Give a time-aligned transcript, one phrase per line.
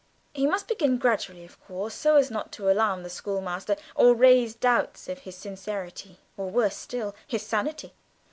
[0.33, 4.55] He must begin gradually of course, so as not to alarm the schoolmaster or raise
[4.55, 7.93] doubts of his sincerity or, worse still, his sanity.